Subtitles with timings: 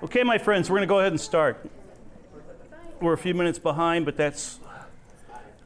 [0.00, 1.68] Okay, my friends, we're going to go ahead and start.
[3.00, 4.60] We're a few minutes behind, but that's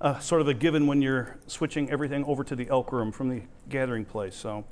[0.01, 3.29] uh, sort of a given when you're switching everything over to the elk room from
[3.29, 4.35] the gathering place.
[4.35, 4.65] So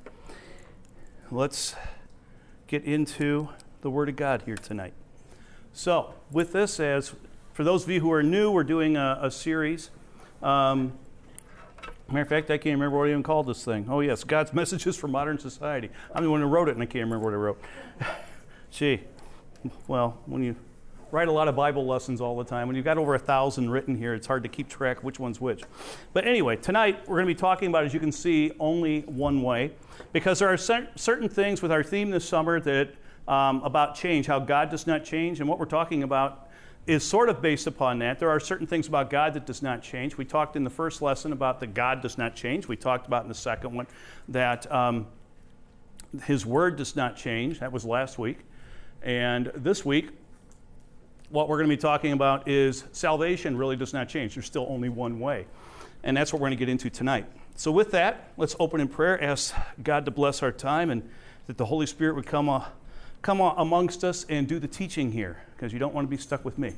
[1.31, 1.75] let's
[2.69, 3.51] get into
[3.83, 4.95] the Word of God here tonight.
[5.75, 7.15] So, with this, as
[7.53, 9.91] for those of you who are new, we're doing a, a series.
[10.43, 10.95] Um,
[12.09, 13.89] matter of fact, I can't remember what I even called this thing.
[13.91, 15.91] Oh, yes, God's Messages for Modern Society.
[16.15, 17.61] I'm the one who wrote it, and I can't remember what I wrote.
[18.71, 19.01] Gee,
[19.89, 20.57] well, when you
[21.13, 23.71] write a lot of Bible lessons all the time, when you've got over a thousand
[23.71, 25.63] written here, it's hard to keep track which one's which.
[26.13, 29.43] But anyway, tonight we're going to be talking about, as you can see, only one
[29.43, 29.73] way,
[30.13, 32.95] because there are certain things with our theme this summer that
[33.29, 36.49] um, about change, how God does not change, and what we're talking about
[36.87, 38.19] is sort of based upon that.
[38.19, 40.17] There are certain things about God that does not change.
[40.17, 42.67] We talked in the first lesson about that God does not change.
[42.67, 43.87] We talked about in the second one
[44.29, 45.07] that um,
[46.25, 47.61] His Word does not change.
[47.61, 48.39] That was last week.
[49.03, 50.11] And this week,
[51.31, 54.35] what we're going to be talking about is salvation really does not change.
[54.35, 55.47] There's still only one way.
[56.03, 57.27] And that's what we're going to get into tonight.
[57.57, 61.09] So, with that, let's open in prayer, ask God to bless our time and
[61.47, 62.65] that the Holy Spirit would come, uh,
[63.23, 66.45] come amongst us and do the teaching here, because you don't want to be stuck
[66.45, 66.75] with me.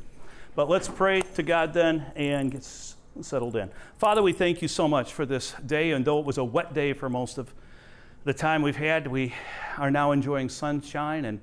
[0.55, 2.67] But let's pray to God then and get
[3.21, 3.71] settled in.
[3.99, 6.75] Father, we thank you so much for this day, and though it was a wet
[6.75, 7.53] day for most of
[8.25, 9.35] the time we've had, we
[9.79, 11.41] are now enjoying sunshine and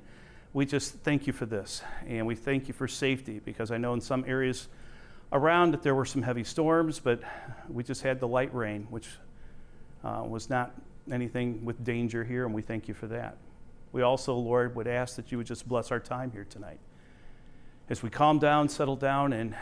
[0.54, 1.82] we just thank you for this.
[2.08, 4.68] And we thank you for safety because I know in some areas
[5.32, 7.22] around that there were some heavy storms, but
[7.68, 9.08] we just had the light rain, which
[10.04, 10.74] uh, was not
[11.12, 13.38] anything with danger here, and we thank you for that.
[13.92, 16.80] We also, Lord, would ask that you would just bless our time here tonight.
[17.90, 19.56] As we calm down, settle down, and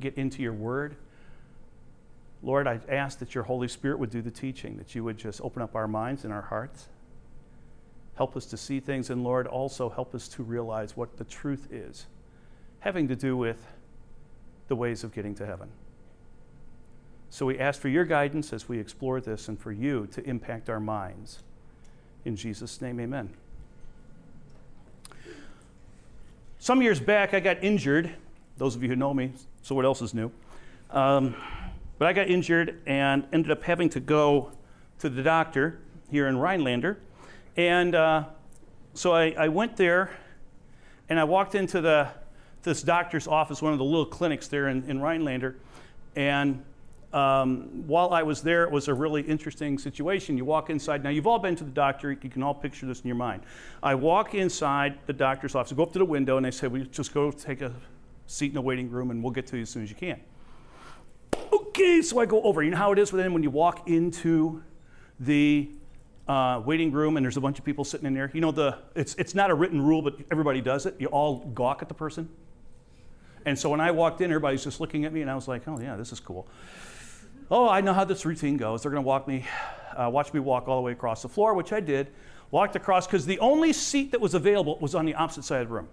[0.00, 0.96] get into your word,
[2.42, 5.40] Lord, I ask that your Holy Spirit would do the teaching, that you would just
[5.40, 6.88] open up our minds and our hearts
[8.16, 11.68] Help us to see things, and Lord, also help us to realize what the truth
[11.72, 12.06] is,
[12.80, 13.66] having to do with
[14.68, 15.68] the ways of getting to heaven.
[17.28, 20.70] So we ask for your guidance as we explore this and for you to impact
[20.70, 21.40] our minds.
[22.24, 23.30] In Jesus' name, amen.
[26.60, 28.14] Some years back, I got injured.
[28.56, 29.32] Those of you who know me,
[29.62, 30.30] so what else is new?
[30.90, 31.34] Um,
[31.98, 34.52] but I got injured and ended up having to go
[35.00, 35.80] to the doctor
[36.10, 36.98] here in Rhinelander
[37.56, 38.24] and uh,
[38.94, 40.10] so I, I, went there
[41.08, 42.08] and I walked into the,
[42.62, 45.56] this doctor's office, one of the little clinics there in, in Rhinelander.
[46.16, 46.64] And
[47.12, 50.36] um, while I was there, it was a really interesting situation.
[50.36, 51.04] You walk inside.
[51.04, 52.10] Now, you've all been to the doctor.
[52.10, 53.42] You can all picture this in your mind.
[53.82, 56.66] I walk inside the doctor's office, I go up to the window, and they say,
[56.66, 57.72] well, just go take a
[58.26, 60.20] seat in the waiting room, and we'll get to you as soon as you can.
[61.52, 62.64] Okay, so I go over.
[62.64, 64.62] You know how it is with them when you walk into
[65.20, 65.70] the
[66.28, 68.30] uh, waiting room and there's a bunch of people sitting in there.
[68.32, 70.96] You know, the it's it's not a written rule, but everybody does it.
[70.98, 72.28] You all gawk at the person.
[73.46, 75.68] And so when I walked in, everybody's just looking at me, and I was like,
[75.68, 76.46] "Oh yeah, this is cool."
[77.50, 78.82] Oh, I know how this routine goes.
[78.82, 79.44] They're going to walk me,
[79.94, 82.08] uh, watch me walk all the way across the floor, which I did.
[82.50, 85.68] Walked across because the only seat that was available was on the opposite side of
[85.68, 85.88] the room.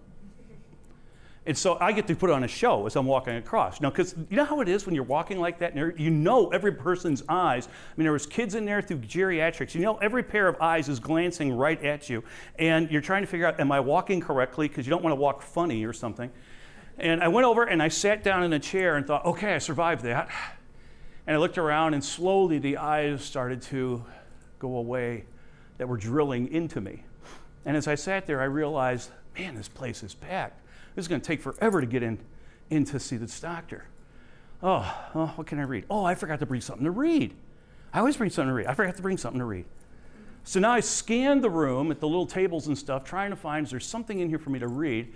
[1.43, 3.81] And so I get to put on a show as I'm walking across.
[3.81, 6.49] Now, because you know how it is when you're walking like that, and you know
[6.49, 7.67] every person's eyes.
[7.67, 9.73] I mean, there was kids in there through geriatrics.
[9.73, 12.23] You know every pair of eyes is glancing right at you,
[12.59, 14.67] and you're trying to figure out, am I walking correctly?
[14.67, 16.29] Because you don't want to walk funny or something.
[16.99, 19.57] And I went over and I sat down in a chair and thought, okay, I
[19.57, 20.29] survived that.
[21.25, 24.05] And I looked around, and slowly the eyes started to
[24.59, 25.25] go away
[25.79, 27.03] that were drilling into me.
[27.65, 30.60] And as I sat there, I realized, man, this place is packed.
[30.95, 32.19] This is going to take forever to get in,
[32.69, 33.85] in to see this doctor.
[34.63, 35.85] Oh, oh, what can I read?
[35.89, 37.33] Oh, I forgot to bring something to read.
[37.93, 38.67] I always bring something to read.
[38.67, 39.65] I forgot to bring something to read.
[40.43, 43.65] So now I scanned the room at the little tables and stuff, trying to find
[43.65, 45.13] is there something in here for me to read.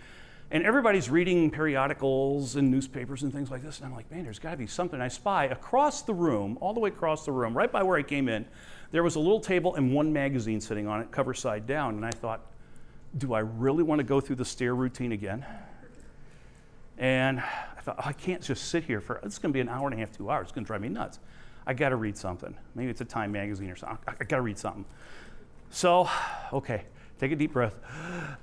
[0.52, 3.80] And everybody's reading periodicals and newspapers and things like this.
[3.80, 5.02] And I'm like, man, there's got to be something.
[5.02, 8.03] I spy across the room, all the way across the room, right by where I
[8.03, 8.46] came in,
[8.91, 11.96] there was a little table and one magazine sitting on it, cover side down.
[11.96, 12.41] And I thought,
[13.18, 15.46] do I really want to go through the stair routine again?
[16.97, 19.70] And I thought, oh, I can't just sit here for, it's going to be an
[19.70, 20.46] hour and a half, two hours.
[20.46, 21.20] It's going to drive me nuts.
[21.67, 22.56] I got to read something.
[22.73, 23.97] Maybe it's a Time magazine or something.
[24.08, 24.85] I, I got to read something.
[25.72, 26.09] So,
[26.53, 26.84] okay,
[27.20, 27.76] take a deep breath.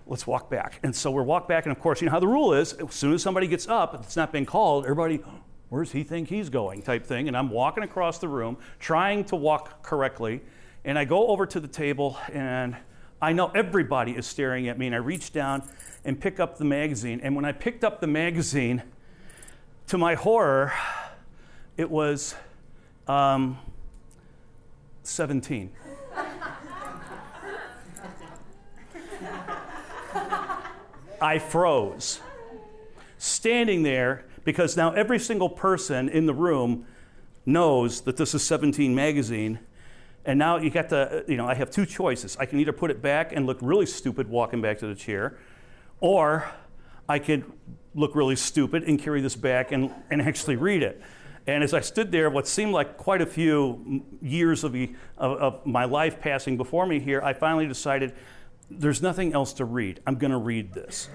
[0.06, 0.80] Let's walk back.
[0.82, 2.94] And so we're walk back, and of course, you know how the rule is as
[2.94, 5.20] soon as somebody gets up, it's not being called, everybody,
[5.68, 7.28] where's he think he's going type thing.
[7.28, 10.42] And I'm walking across the room, trying to walk correctly.
[10.84, 12.76] And I go over to the table, and
[13.22, 15.62] I know everybody is staring at me, and I reach down
[16.04, 17.20] and pick up the magazine.
[17.22, 18.82] And when I picked up the magazine,
[19.86, 20.72] to my horror,
[21.76, 22.34] it was
[23.06, 23.60] um,
[25.04, 25.70] 17.
[31.20, 32.18] I froze.
[33.18, 36.86] Standing there, because now every single person in the room
[37.46, 39.60] knows that this is 17 magazine.
[40.24, 42.36] And now you got the, uh, you know, I have two choices.
[42.38, 45.38] I can either put it back and look really stupid walking back to the chair,
[46.00, 46.48] or
[47.08, 47.44] I could
[47.94, 51.02] look really stupid and carry this back and, and actually read it.
[51.46, 54.88] And as I stood there, what seemed like quite a few years of, of,
[55.18, 58.14] of my life passing before me here, I finally decided
[58.70, 60.00] there's nothing else to read.
[60.06, 61.08] I'm going to read this.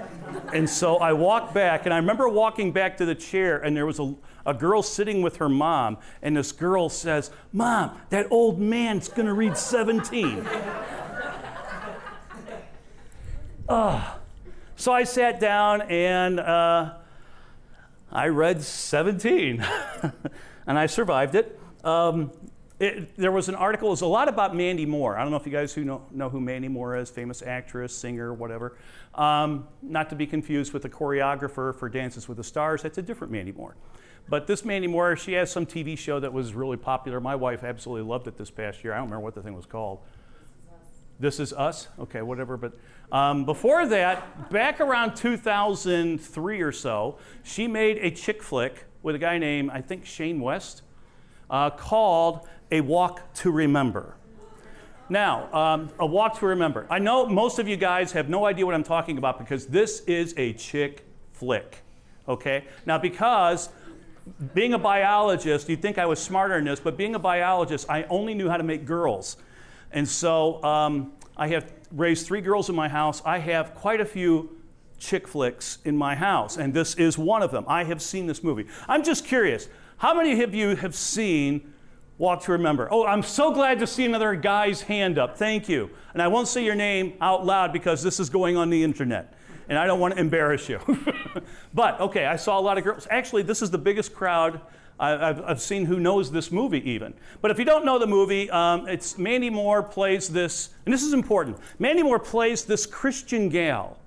[0.54, 3.86] and so I walked back, and I remember walking back to the chair, and there
[3.86, 4.16] was a,
[4.46, 9.26] a girl sitting with her mom, and this girl says, Mom, that old man's going
[9.26, 10.48] to read 17.
[13.70, 14.14] uh,
[14.76, 16.94] so I sat down and uh,
[18.12, 19.66] I read 17,
[20.68, 21.60] and I survived it.
[21.84, 22.32] Um,
[22.80, 25.18] it, there was an article, it was a lot about Mandy Moore.
[25.18, 27.96] I don't know if you guys who know, know who Mandy Moore is, famous actress,
[27.96, 28.78] singer, whatever.
[29.16, 33.02] Um, not to be confused with the choreographer for Dances with the Stars, that's a
[33.02, 33.76] different Mandy Moore.
[34.30, 37.20] But this Mandy Moore, she has some TV show that was really popular.
[37.20, 38.94] My wife absolutely loved it this past year.
[38.94, 40.00] I don't remember what the thing was called.
[41.20, 41.88] This is Us?
[41.98, 42.58] Okay, whatever.
[42.58, 42.74] But
[43.12, 49.20] um, before that, back around 2003 or so, she made a chick flick with a
[49.20, 50.84] guy named, I think, Shane West,
[51.50, 54.16] uh, called A Walk to Remember.
[55.10, 56.86] Now, um, A Walk to Remember.
[56.90, 60.02] I know most of you guys have no idea what I'm talking about because this
[60.02, 61.84] is a chick flick.
[62.28, 62.66] Okay?
[62.86, 63.70] Now, because
[64.54, 68.04] being a biologist, you'd think I was smarter in this, but being a biologist, I
[68.04, 69.38] only knew how to make girls.
[69.92, 73.22] And so um, I have raised three girls in my house.
[73.26, 74.58] I have quite a few
[75.00, 77.64] chick flicks in my house, and this is one of them.
[77.68, 78.66] I have seen this movie.
[78.88, 81.74] I'm just curious how many of you have seen
[82.18, 82.88] Walk to Remember?
[82.92, 85.38] Oh, I'm so glad to see another guy's hand up.
[85.38, 85.90] Thank you.
[86.14, 89.34] And I won't say your name out loud because this is going on the internet,
[89.70, 90.80] and I don't want to embarrass you.
[91.74, 93.08] but okay, I saw a lot of girls.
[93.12, 94.62] Actually, this is the biggest crowd
[95.00, 97.14] I've, I've, seen who knows this movie even.
[97.42, 101.04] But if you don't know the movie, um, it's Mandy Moore plays this, and this
[101.04, 101.58] is important.
[101.78, 104.00] Mandy Moore plays this Christian gal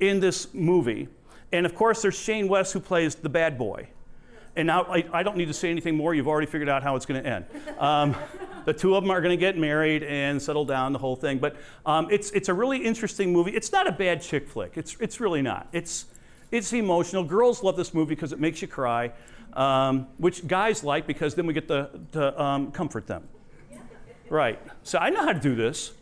[0.00, 1.08] in this movie.
[1.52, 3.88] And of course, there's Shane West who plays the bad boy.
[4.54, 6.14] And now I, I don't need to say anything more.
[6.14, 7.46] You've already figured out how it's going to end.
[7.78, 8.14] Um,
[8.64, 11.38] the two of them are going to get married and settle down, the whole thing.
[11.38, 11.56] But
[11.86, 13.52] um, it's, it's a really interesting movie.
[13.52, 14.72] It's not a bad chick flick.
[14.76, 15.68] It's, it's really not.
[15.72, 16.06] It's,
[16.50, 17.24] it's emotional.
[17.24, 19.12] Girls love this movie because it makes you cry
[19.54, 23.28] um, which guys like because then we get to, to um, comfort them.
[24.30, 24.58] Right.
[24.82, 25.92] So I know how to do this.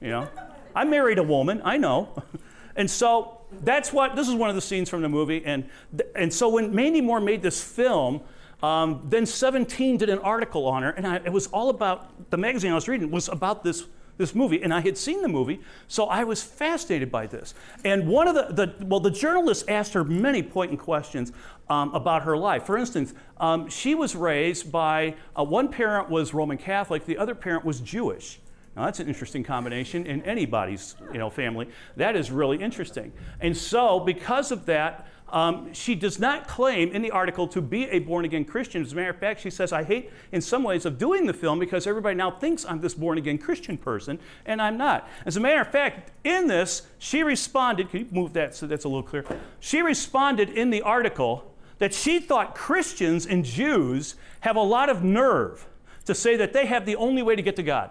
[0.00, 0.28] You know,
[0.74, 1.62] I married a woman.
[1.64, 2.22] I know.
[2.76, 5.44] and so that's what this is one of the scenes from the movie.
[5.44, 5.68] And
[6.14, 8.22] and so when Mandy Moore made this film,
[8.62, 12.36] um, then 17 did an article on her, and I, it was all about the
[12.36, 13.84] magazine I was reading was about this
[14.18, 17.54] this movie, and I had seen the movie, so I was fascinated by this.
[17.84, 21.32] And one of the, the well, the journalist asked her many pointed questions
[21.68, 22.64] um, about her life.
[22.64, 27.34] For instance, um, she was raised by uh, one parent was Roman Catholic, the other
[27.34, 28.38] parent was Jewish.
[28.76, 31.68] Now that's an interesting combination in anybody's you know family.
[31.96, 33.12] That is really interesting.
[33.40, 37.84] And so because of that, um, she does not claim in the article to be
[37.84, 38.82] a born again Christian.
[38.82, 41.32] As a matter of fact, she says, I hate in some ways of doing the
[41.32, 45.08] film because everybody now thinks I'm this born again Christian person, and I'm not.
[45.24, 48.84] As a matter of fact, in this, she responded, can you move that so that's
[48.84, 49.24] a little clear?
[49.58, 55.02] She responded in the article that she thought Christians and Jews have a lot of
[55.02, 55.66] nerve
[56.04, 57.90] to say that they have the only way to get to God.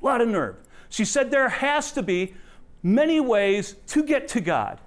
[0.00, 0.56] A lot of nerve.
[0.88, 2.34] She said there has to be
[2.82, 4.80] many ways to get to God.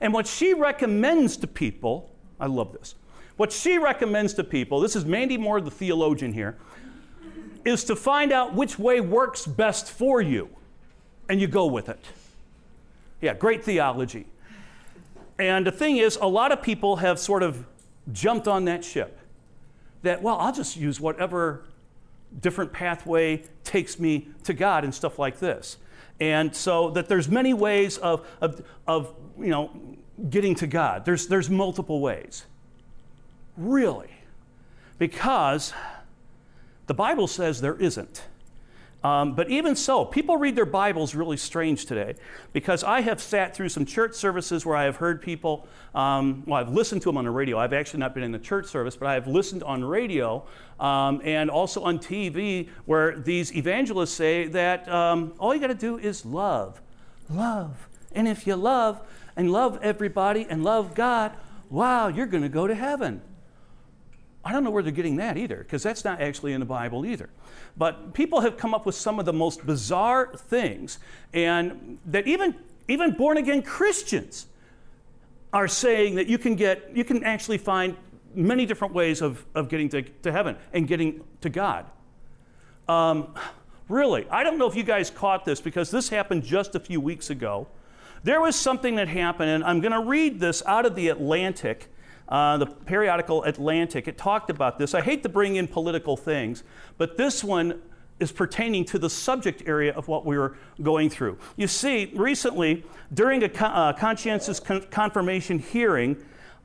[0.00, 2.94] And what she recommends to people, I love this.
[3.36, 6.56] What she recommends to people, this is Mandy Moore, the theologian here,
[7.64, 10.48] is to find out which way works best for you.
[11.28, 11.98] And you go with it.
[13.20, 14.26] Yeah, great theology.
[15.38, 17.66] And the thing is, a lot of people have sort of
[18.12, 19.18] jumped on that ship.
[20.02, 21.64] That, well, I'll just use whatever
[22.40, 25.78] different pathway takes me to God and stuff like this.
[26.20, 29.70] And so that there's many ways of, of, of you know,
[30.30, 31.04] getting to God.
[31.04, 32.46] There's, there's multiple ways.
[33.56, 34.10] Really.
[34.98, 35.74] Because
[36.86, 38.22] the Bible says there isn't.
[39.06, 42.16] Um, but even so, people read their Bibles really strange today
[42.52, 46.60] because I have sat through some church services where I have heard people, um, well,
[46.60, 47.56] I've listened to them on the radio.
[47.56, 50.44] I've actually not been in the church service, but I have listened on radio
[50.80, 55.74] um, and also on TV where these evangelists say that um, all you got to
[55.74, 56.82] do is love.
[57.30, 57.88] Love.
[58.10, 59.00] And if you love
[59.36, 61.30] and love everybody and love God,
[61.70, 63.22] wow, you're going to go to heaven.
[64.46, 67.04] I don't know where they're getting that either, because that's not actually in the Bible
[67.04, 67.28] either.
[67.76, 70.98] But people have come up with some of the most bizarre things,
[71.34, 72.54] and that even
[72.88, 74.46] Even born again Christians
[75.50, 77.96] are saying that you can get, you can actually find
[78.32, 81.86] many different ways of, of getting to, to heaven and getting to God.
[82.86, 83.34] Um,
[83.88, 87.00] really, I don't know if you guys caught this because this happened just a few
[87.00, 87.66] weeks ago.
[88.22, 91.88] There was something that happened, and I'm going to read this out of the Atlantic,
[92.28, 94.08] uh, the periodical Atlantic.
[94.08, 94.94] It talked about this.
[94.94, 96.62] I hate to bring in political things,
[96.98, 97.80] but this one
[98.18, 101.38] is pertaining to the subject area of what we were going through.
[101.56, 106.16] You see, recently, during a uh, conscientious con- confirmation hearing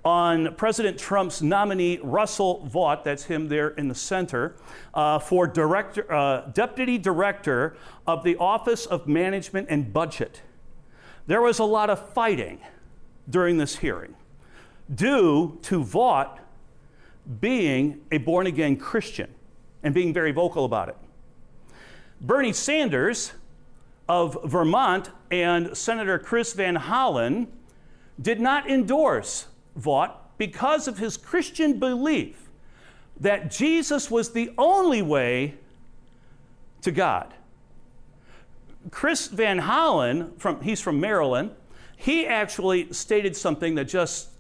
[0.03, 4.55] on President Trump's nominee, Russell Vought, that's him there in the center,
[4.93, 7.75] uh, for director, uh, deputy director
[8.07, 10.41] of the Office of Management and Budget,
[11.27, 12.59] there was a lot of fighting
[13.29, 14.15] during this hearing
[14.93, 16.39] due to Vought
[17.39, 19.33] being a born again Christian
[19.83, 20.97] and being very vocal about it.
[22.19, 23.33] Bernie Sanders
[24.07, 27.47] of Vermont and Senator Chris Van Hollen
[28.21, 32.49] did not endorse Vought because of his Christian belief
[33.19, 35.55] that Jesus was the only way
[36.81, 37.33] to God.
[38.89, 41.51] Chris Van Hollen, from, he's from Maryland,
[41.95, 44.30] he actually stated something that just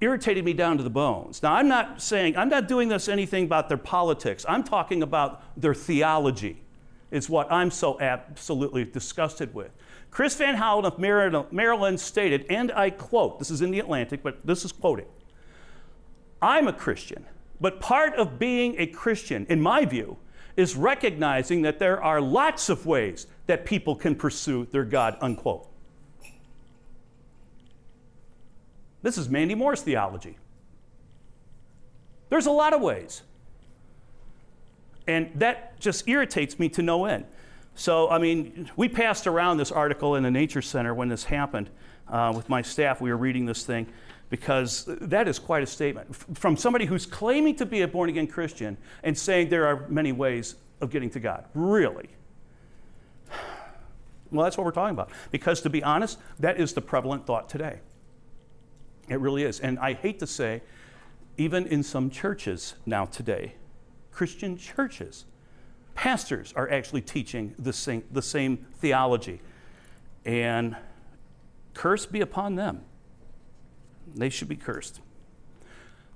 [0.00, 1.42] irritated me down to the bones.
[1.42, 4.44] Now, I'm not saying, I'm not doing this anything about their politics.
[4.48, 6.62] I'm talking about their theology,
[7.10, 9.70] is what I'm so absolutely disgusted with.
[10.10, 14.46] Chris Van Hollen of Maryland stated, and I quote, this is in the Atlantic, but
[14.46, 15.06] this is quoting
[16.40, 17.24] I'm a Christian,
[17.60, 20.18] but part of being a Christian, in my view,
[20.56, 25.68] is recognizing that there are lots of ways that people can pursue their God, unquote.
[29.06, 30.36] This is Mandy Moore's theology.
[32.28, 33.22] There's a lot of ways.
[35.06, 37.24] And that just irritates me to no end.
[37.76, 41.70] So, I mean, we passed around this article in the Nature Center when this happened
[42.08, 43.00] uh, with my staff.
[43.00, 43.86] We were reading this thing
[44.28, 48.26] because that is quite a statement from somebody who's claiming to be a born again
[48.26, 51.44] Christian and saying there are many ways of getting to God.
[51.54, 52.08] Really?
[54.32, 55.10] Well, that's what we're talking about.
[55.30, 57.78] Because to be honest, that is the prevalent thought today.
[59.08, 59.60] It really is.
[59.60, 60.62] And I hate to say,
[61.36, 63.54] even in some churches now today,
[64.10, 65.26] Christian churches,
[65.94, 69.40] pastors are actually teaching the same, the same theology.
[70.24, 70.76] And
[71.74, 72.82] curse be upon them.
[74.14, 75.00] They should be cursed.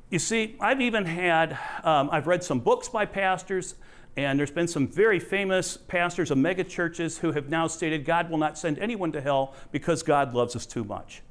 [0.08, 3.76] You see, I've even had, um, I've read some books by pastors,
[4.16, 8.38] and there's been some very famous pastors of megachurches who have now stated God will
[8.38, 11.22] not send anyone to hell because God loves us too much.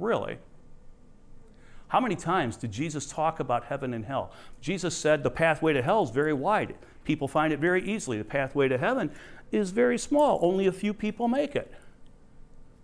[0.00, 0.38] Really?
[1.88, 4.32] How many times did Jesus talk about heaven and hell?
[4.60, 6.74] Jesus said the pathway to hell is very wide.
[7.04, 8.16] People find it very easily.
[8.16, 9.10] The pathway to heaven
[9.50, 10.38] is very small.
[10.40, 11.72] Only a few people make it.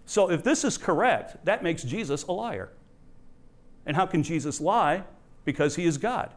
[0.07, 2.71] So if this is correct, that makes Jesus a liar.
[3.87, 5.05] And how can Jesus lie?
[5.45, 6.33] Because he is God.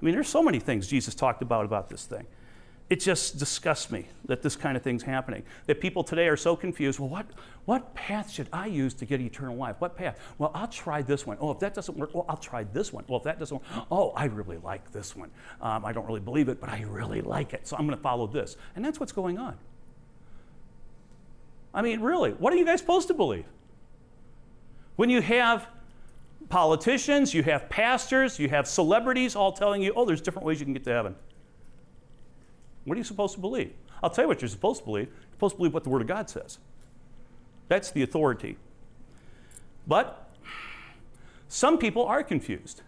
[0.00, 2.26] I mean, there's so many things Jesus talked about about this thing
[2.90, 5.44] it just disgusts me that this kind of thing's happening.
[5.66, 6.98] That people today are so confused.
[6.98, 7.26] Well, what,
[7.64, 9.76] what path should I use to get eternal life?
[9.78, 10.18] What path?
[10.36, 11.38] Well, I'll try this one.
[11.40, 13.04] Oh, if that doesn't work, well, I'll try this one.
[13.08, 15.30] Well, if that doesn't work, oh, I really like this one.
[15.62, 17.66] Um, I don't really believe it, but I really like it.
[17.66, 18.56] So I'm going to follow this.
[18.76, 19.56] And that's what's going on.
[21.74, 23.46] I mean, really, what are you guys supposed to believe?
[24.96, 25.66] When you have
[26.50, 30.66] politicians, you have pastors, you have celebrities all telling you, oh, there's different ways you
[30.66, 31.16] can get to heaven.
[32.84, 33.72] What are you supposed to believe?
[34.02, 35.08] I'll tell you what you're supposed to believe.
[35.08, 36.58] You're supposed to believe what the Word of God says.
[37.68, 38.56] That's the authority.
[39.86, 40.28] But
[41.48, 42.82] some people are confused.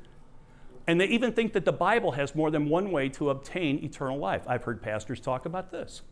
[0.87, 4.19] And they even think that the Bible has more than one way to obtain eternal
[4.19, 4.43] life.
[4.47, 6.03] I've heard pastors talk about this.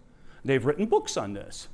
[0.45, 1.69] They've written books on this,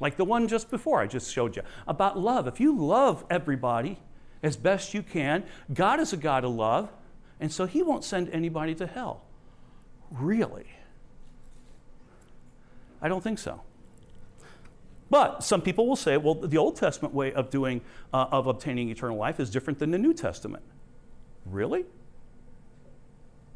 [0.00, 2.46] like the one just before I just showed you about love.
[2.46, 3.98] If you love everybody
[4.42, 5.44] as best you can,
[5.74, 6.90] God is a God of love,
[7.40, 9.22] and so He won't send anybody to hell.
[10.10, 10.66] Really?
[13.00, 13.60] I don't think so.
[15.08, 17.80] But some people will say, well, the Old Testament way of doing,
[18.12, 20.64] uh, of obtaining eternal life is different than the New Testament.
[21.44, 21.84] Really?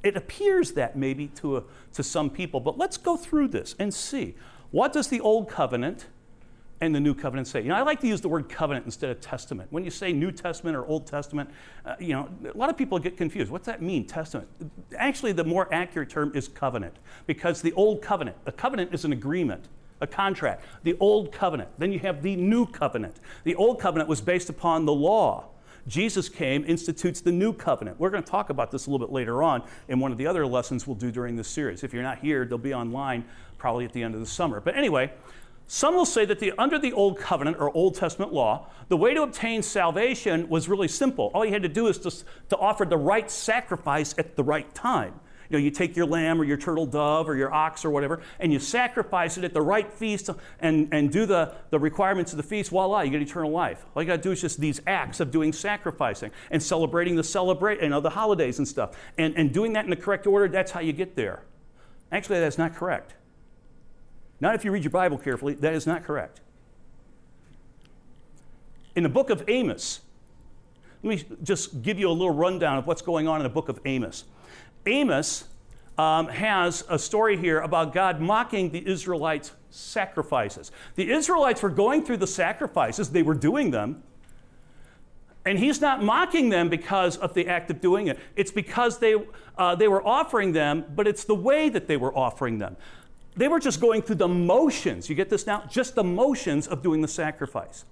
[0.02, 3.92] It appears that maybe to, a, to some people, but let's go through this and
[3.92, 4.37] see.
[4.70, 6.06] What does the Old Covenant
[6.80, 7.62] and the New Covenant say?
[7.62, 9.70] You know, I like to use the word covenant instead of testament.
[9.70, 11.50] When you say New Testament or Old Testament,
[11.84, 13.50] uh, you know, a lot of people get confused.
[13.50, 14.49] What's that mean, testament?
[14.96, 16.96] Actually, the more accurate term is covenant
[17.26, 19.68] because the Old Covenant, a covenant is an agreement.
[20.02, 21.68] A contract, the old covenant.
[21.76, 23.20] Then you have the new covenant.
[23.44, 25.49] The old covenant was based upon the law.
[25.87, 28.00] Jesus came, institutes the new covenant.
[28.00, 30.26] We're going to talk about this a little bit later on in one of the
[30.26, 31.84] other lessons we'll do during this series.
[31.84, 33.25] If you're not here, they'll be online
[33.58, 34.60] probably at the end of the summer.
[34.60, 35.12] But anyway,
[35.72, 39.14] some will say that the, under the Old Covenant or Old Testament law, the way
[39.14, 41.30] to obtain salvation was really simple.
[41.32, 42.10] All you had to do is to,
[42.48, 45.14] to offer the right sacrifice at the right time.
[45.48, 48.20] You know, you take your lamb or your turtle dove or your ox or whatever,
[48.40, 52.38] and you sacrifice it at the right feast and, and do the, the requirements of
[52.38, 53.86] the feast, voila, you get eternal life.
[53.94, 57.22] All you got to do is just these acts of doing sacrificing and celebrating the
[57.22, 58.96] celebrate, you know, the holidays and stuff.
[59.18, 61.44] And, and doing that in the correct order, that's how you get there.
[62.10, 63.14] Actually, that's not correct.
[64.40, 66.40] Not if you read your Bible carefully, that is not correct.
[68.97, 70.00] In the book of Amos,
[71.02, 73.68] let me just give you a little rundown of what's going on in the book
[73.68, 74.25] of Amos.
[74.87, 75.44] Amos
[75.99, 80.73] um, has a story here about God mocking the Israelites' sacrifices.
[80.94, 84.02] The Israelites were going through the sacrifices, they were doing them.
[85.47, 88.18] And he's not mocking them because of the act of doing it.
[88.37, 89.14] It's because they,
[89.56, 92.76] uh, they were offering them, but it's the way that they were offering them.
[93.37, 95.08] They were just going through the motions.
[95.08, 95.64] You get this now?
[95.68, 97.84] Just the motions of doing the sacrifice.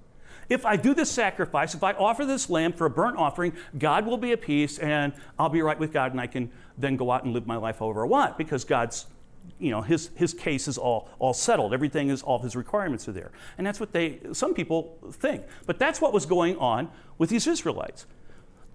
[0.49, 4.07] If I do this sacrifice, if I offer this lamb for a burnt offering, God
[4.07, 7.11] will be at peace and I'll be right with God and I can then go
[7.11, 9.07] out and live my life however I want because God's,
[9.59, 11.75] you know, his, his case is all, all settled.
[11.75, 13.31] Everything is, all his requirements are there.
[13.59, 15.45] And that's what they, some people think.
[15.67, 18.07] But that's what was going on with these Israelites.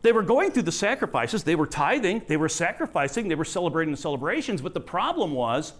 [0.03, 3.91] They were going through the sacrifices, they were tithing, they were sacrificing, they were celebrating
[3.91, 5.73] the celebrations, but the problem was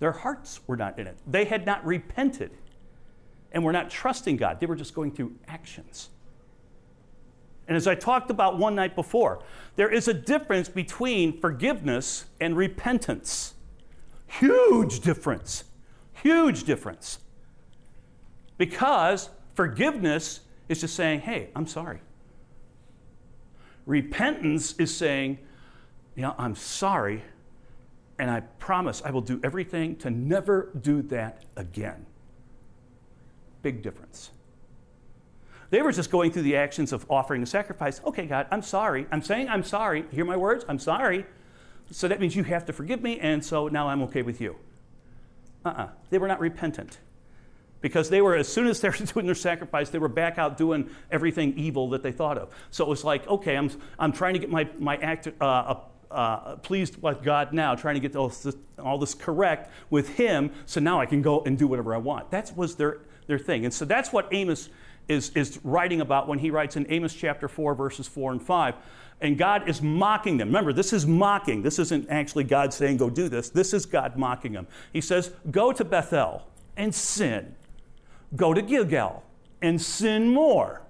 [0.00, 1.16] their hearts were not in it.
[1.26, 2.50] They had not repented
[3.52, 4.58] and were not trusting God.
[4.58, 6.08] They were just going through actions.
[7.68, 9.42] And as I talked about one night before,
[9.76, 13.54] there is a difference between forgiveness and repentance.
[14.26, 15.64] Huge difference.
[16.14, 17.18] Huge difference.
[18.58, 22.00] Because forgiveness is just saying, hey, I'm sorry.
[23.86, 25.38] Repentance is saying,
[26.14, 27.22] you know, I'm sorry,
[28.20, 32.06] and I promise I will do everything to never do that again.
[33.62, 34.30] Big difference.
[35.70, 38.00] They were just going through the actions of offering a sacrifice.
[38.04, 39.06] Okay, God, I'm sorry.
[39.10, 40.04] I'm saying I'm sorry.
[40.10, 40.64] Hear my words?
[40.68, 41.24] I'm sorry.
[41.90, 44.56] So that means you have to forgive me, and so now I'm okay with you.
[45.64, 45.82] Uh uh-uh.
[45.82, 46.98] uh They were not repentant.
[47.80, 50.58] Because they were, as soon as they were doing their sacrifice, they were back out
[50.58, 52.50] doing everything evil that they thought of.
[52.70, 55.76] So it was like, okay, I'm, I'm trying to get my, my act uh,
[56.10, 60.50] uh, pleased with God now, trying to get all this, all this correct with Him,
[60.66, 62.30] so now I can go and do whatever I want.
[62.30, 63.64] That was their, their thing.
[63.64, 64.68] And so that's what Amos
[65.10, 68.74] is, is writing about when he writes in Amos chapter 4, verses 4 and 5.
[69.20, 70.48] And God is mocking them.
[70.48, 71.62] Remember, this is mocking.
[71.62, 73.50] This isn't actually God saying, go do this.
[73.50, 74.66] This is God mocking them.
[74.92, 76.46] He says, go to Bethel
[76.76, 77.54] and sin.
[78.34, 79.24] Go to Gilgal
[79.60, 80.82] and sin more.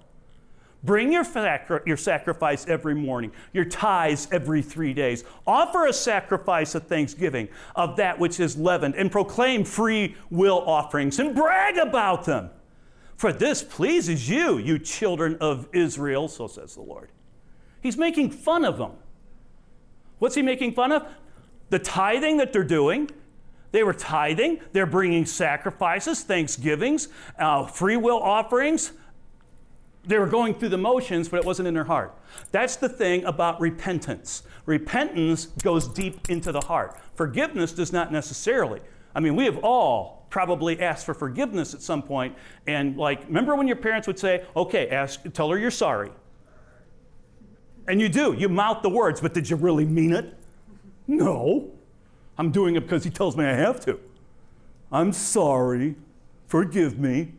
[0.83, 5.23] Bring your, sacri- your sacrifice every morning, your tithes every three days.
[5.45, 11.19] Offer a sacrifice of thanksgiving of that which is leavened, and proclaim free will offerings
[11.19, 12.49] and brag about them.
[13.15, 17.11] For this pleases you, you children of Israel, so says the Lord.
[17.81, 18.93] He's making fun of them.
[20.17, 21.07] What's he making fun of?
[21.69, 23.09] The tithing that they're doing.
[23.71, 27.07] They were tithing, they're bringing sacrifices, thanksgivings,
[27.39, 28.91] uh, free will offerings.
[30.03, 32.17] They were going through the motions, but it wasn't in their heart.
[32.51, 34.43] That's the thing about repentance.
[34.65, 36.99] Repentance goes deep into the heart.
[37.15, 38.81] Forgiveness does not necessarily.
[39.13, 42.35] I mean, we have all probably asked for forgiveness at some point,
[42.65, 46.09] and like, remember when your parents would say, "Okay, ask, tell her you're sorry,"
[47.87, 48.33] and you do.
[48.33, 50.33] You mouth the words, but did you really mean it?
[51.07, 51.71] No.
[52.37, 53.99] I'm doing it because he tells me I have to.
[54.91, 55.95] I'm sorry.
[56.47, 57.33] Forgive me.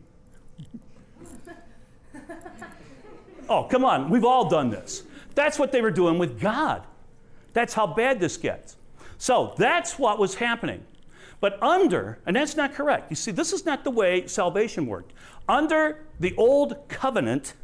[3.52, 4.08] Oh, come on.
[4.08, 5.02] We've all done this.
[5.34, 6.86] That's what they were doing with God.
[7.52, 8.76] That's how bad this gets.
[9.18, 10.84] So that's what was happening.
[11.40, 13.10] But under, and that's not correct.
[13.10, 15.12] You see, this is not the way salvation worked.
[15.48, 17.54] Under the old covenant,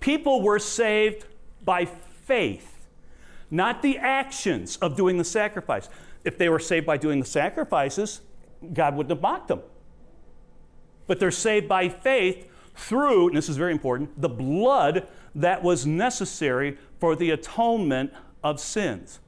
[0.00, 1.24] people were saved
[1.64, 2.86] by faith,
[3.50, 5.88] not the actions of doing the sacrifice.
[6.24, 8.20] If they were saved by doing the sacrifices,
[8.72, 9.60] God wouldn't have mocked them.
[11.06, 15.86] But they're saved by faith through, and this is very important, the blood that was
[15.86, 18.12] necessary for the atonement
[18.44, 19.20] of sins.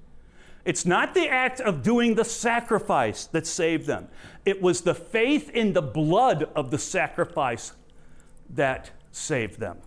[0.65, 4.09] It's not the act of doing the sacrifice that saved them,
[4.45, 7.73] it was the faith in the blood of the sacrifice
[8.51, 9.79] that saved them.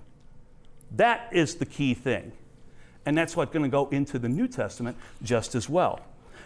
[0.92, 2.34] That is the key thing.
[3.06, 6.02] And that's what's going to go into the New Testament just as well.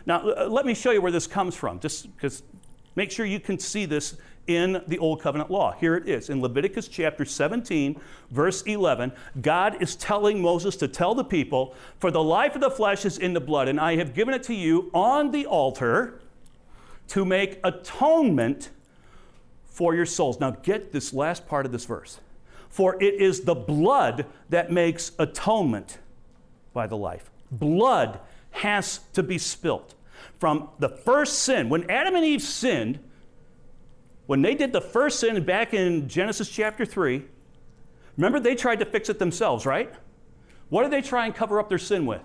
[0.06, 2.44] Now, let me show you where this comes from, just because
[2.96, 4.16] make sure you can see this
[4.48, 5.74] in the Old Covenant law.
[5.74, 8.00] Here it is in Leviticus chapter 17,
[8.32, 9.12] verse 11.
[9.42, 13.18] God is telling Moses to tell the people, For the life of the flesh is
[13.18, 16.20] in the blood, and I have given it to you on the altar
[17.10, 18.70] to make atonement
[19.66, 20.40] for your souls.
[20.40, 22.20] Now, get this last part of this verse.
[22.70, 25.98] For it is the blood that makes atonement
[26.74, 27.32] by the life.
[27.52, 28.20] Blood
[28.52, 29.96] has to be spilt.
[30.40, 33.00] From the first sin, when Adam and Eve sinned,
[34.28, 37.24] when they did the first sin back in Genesis chapter 3,
[38.18, 39.94] remember they tried to fix it themselves, right?
[40.70, 42.22] What did they try and cover up their sin with?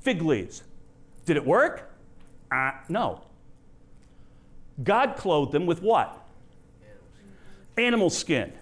[0.00, 0.62] Fig leaves.
[1.24, 1.90] Did it work?
[2.50, 3.22] Uh, no.
[4.82, 6.26] God clothed them with what?
[7.76, 8.52] Animal skin.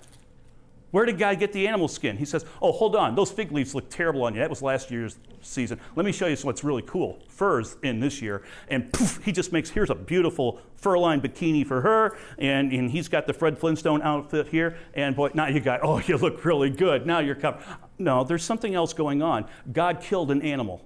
[0.92, 2.16] Where did God get the animal skin?
[2.16, 4.40] He says, Oh, hold on, those fig leaves look terrible on you.
[4.40, 5.80] That was last year's season.
[5.94, 7.18] Let me show you what's really cool.
[7.28, 8.42] Furs in this year.
[8.68, 12.16] And poof, he just makes, here's a beautiful fur lined bikini for her.
[12.38, 14.76] And, and he's got the Fred Flintstone outfit here.
[14.94, 17.06] And boy, now you got, oh, you look really good.
[17.06, 17.62] Now you're covered.
[17.98, 19.46] No, there's something else going on.
[19.72, 20.82] God killed an animal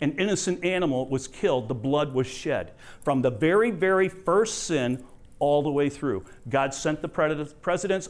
[0.00, 2.72] an innocent animal was killed, the blood was shed.
[3.02, 5.04] From the very, very first sin
[5.38, 8.08] all the way through, God sent the presidents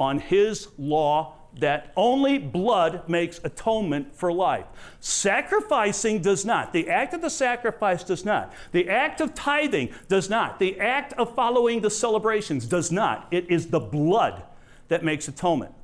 [0.00, 4.66] on his law that only blood makes atonement for life.
[5.00, 6.72] Sacrificing does not.
[6.72, 8.52] The act of the sacrifice does not.
[8.72, 10.58] The act of tithing does not.
[10.58, 13.26] The act of following the celebrations does not.
[13.30, 14.44] It is the blood
[14.88, 15.74] that makes atonement.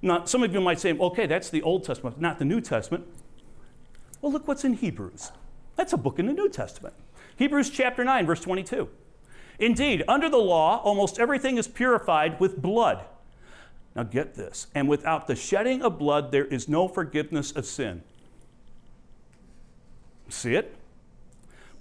[0.00, 3.06] Now, some of you might say, okay, that's the Old Testament, not the New Testament.
[4.22, 5.32] Well, look what's in Hebrews.
[5.76, 6.94] That's a book in the New Testament.
[7.36, 8.88] Hebrews chapter 9, verse 22.
[9.58, 13.04] Indeed, under the law, almost everything is purified with blood.
[13.94, 14.68] Now get this.
[14.74, 18.02] And without the shedding of blood, there is no forgiveness of sin.
[20.28, 20.76] See it?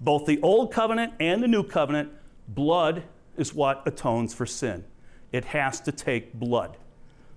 [0.02, 2.12] Both the old covenant and the new covenant,
[2.48, 3.04] blood
[3.38, 4.86] is what atones for sin.
[5.32, 6.78] It has to take blood.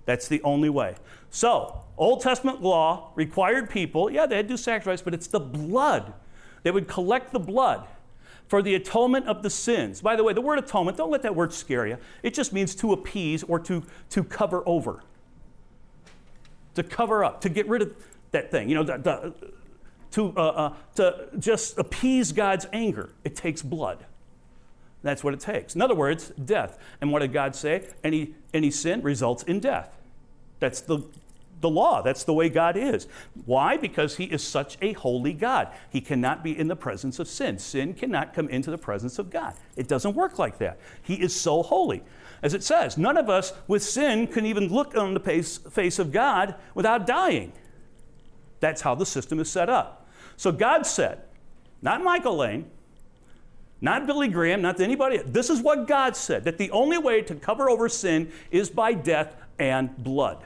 [0.05, 0.95] That's the only way.
[1.29, 5.39] So, Old Testament law required people, yeah, they had to do sacrifice, but it's the
[5.39, 6.13] blood.
[6.63, 7.87] They would collect the blood
[8.53, 9.99] for the atonement of the sins.
[9.99, 11.97] By the way, the word atonement, don't let that word scare you.
[12.21, 15.01] It just means to appease or to, to cover over,
[16.75, 17.95] to cover up, to get rid of
[18.29, 18.69] that thing.
[18.69, 19.33] You know, the, the,
[20.11, 23.09] to, uh, uh, to just appease God's anger.
[23.23, 24.05] It takes blood.
[25.01, 25.73] That's what it takes.
[25.73, 26.77] In other words, death.
[27.01, 27.87] And what did God say?
[28.03, 29.97] Any, any sin results in death.
[30.59, 30.99] That's the,
[31.63, 32.03] the law.
[32.03, 33.07] That's the way God is.
[33.45, 33.77] Why?
[33.77, 35.69] Because He is such a holy God.
[35.89, 37.57] He cannot be in the presence of sin.
[37.57, 39.55] Sin cannot come into the presence of God.
[39.75, 40.77] It doesn't work like that.
[41.01, 42.03] He is so holy.
[42.43, 45.97] As it says, none of us with sin can even look on the face, face
[45.97, 47.53] of God without dying.
[48.59, 50.07] That's how the system is set up.
[50.35, 51.23] So God said,
[51.81, 52.69] not Michael Lane,
[53.81, 55.17] not Billy Graham, not anybody.
[55.17, 58.93] This is what God said that the only way to cover over sin is by
[58.93, 60.45] death and blood.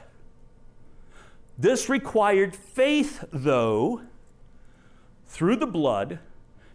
[1.58, 4.02] This required faith, though,
[5.26, 6.20] through the blood,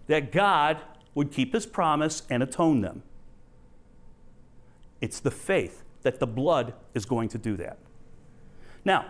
[0.08, 0.82] that God
[1.15, 3.04] would keep his promise and atone them.
[5.00, 7.78] It's the faith that the blood is going to do that.
[8.84, 9.06] Now,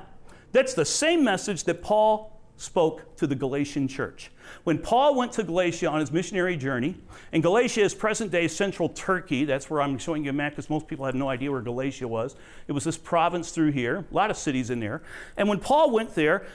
[0.52, 2.33] that's the same message that Paul
[2.64, 4.32] spoke to the Galatian church.
[4.64, 6.96] When Paul went to Galatia on his missionary journey,
[7.32, 10.70] and Galatia is present day central Turkey, that's where I'm showing you a map because
[10.70, 12.36] most people have no idea where Galatia was.
[12.68, 15.02] It was this province through here, a lot of cities in there.
[15.36, 16.46] And when Paul went there,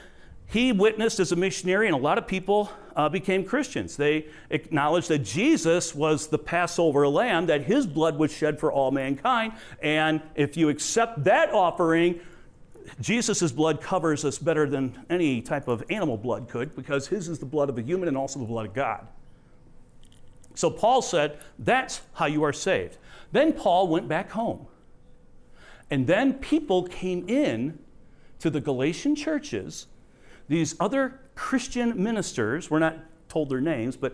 [0.47, 3.95] he witnessed as a missionary, and a lot of people uh, became Christians.
[3.95, 8.89] They acknowledged that Jesus was the Passover lamb, that his blood was shed for all
[8.89, 9.53] mankind.
[9.83, 12.19] And if you accept that offering,
[12.99, 17.39] Jesus' blood covers us better than any type of animal blood could because his is
[17.39, 19.07] the blood of a human and also the blood of God.
[20.55, 22.97] So Paul said, That's how you are saved.
[23.31, 24.67] Then Paul went back home.
[25.91, 27.79] And then people came in
[28.39, 29.87] to the Galatian churches.
[30.47, 32.97] These other Christian ministers, we're not
[33.27, 34.13] told their names, but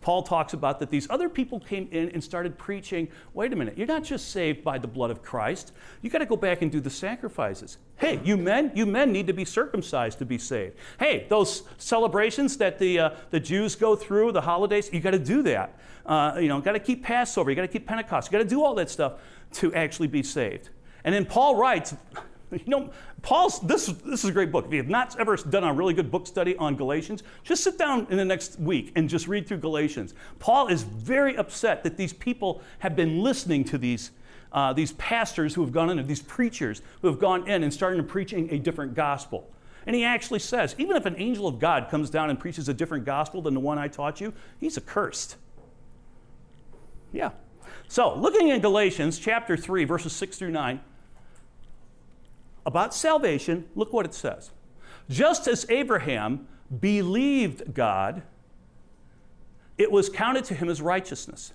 [0.00, 3.78] Paul talks about that these other people came in and started preaching wait a minute,
[3.78, 5.72] you're not just saved by the blood of Christ.
[6.02, 7.78] You got to go back and do the sacrifices.
[7.96, 10.76] Hey, you men, you men need to be circumcised to be saved.
[10.98, 15.18] Hey, those celebrations that the, uh, the Jews go through, the holidays, you got to
[15.18, 15.78] do that.
[16.04, 18.48] Uh, you know, got to keep Passover, you got to keep Pentecost, you got to
[18.48, 19.14] do all that stuff
[19.52, 20.68] to actually be saved.
[21.04, 21.94] And then Paul writes,
[22.66, 22.90] you know,
[23.22, 24.66] Paul's, this, this is a great book.
[24.66, 27.78] If you have not ever done a really good book study on Galatians, just sit
[27.78, 30.14] down in the next week and just read through Galatians.
[30.38, 34.10] Paul is very upset that these people have been listening to these,
[34.52, 38.06] uh, these pastors who have gone in, these preachers who have gone in and started
[38.08, 39.50] preaching a different gospel.
[39.86, 42.74] And he actually says, even if an angel of God comes down and preaches a
[42.74, 45.36] different gospel than the one I taught you, he's accursed.
[47.12, 47.30] Yeah.
[47.88, 50.80] So, looking in Galatians chapter 3, verses 6 through 9,
[52.66, 54.50] about salvation, look what it says.
[55.08, 56.46] Just as Abraham
[56.80, 58.22] believed God,
[59.76, 61.52] it was counted to him as righteousness.